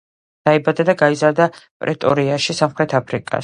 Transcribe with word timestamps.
დაიბადა 0.49 0.85
და 0.87 0.95
გაიზარდა 1.03 1.49
პრეტორიაში, 1.85 2.59
სამხრეთ 2.65 3.01
აფრიკაში. 3.05 3.39